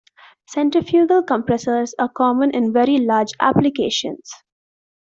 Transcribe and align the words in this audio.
Centrifugal 0.47 1.21
compressors 1.21 1.93
are 1.99 2.09
common 2.09 2.49
in 2.55 2.73
very 2.73 2.97
large 2.97 3.33
applications. 3.39 4.31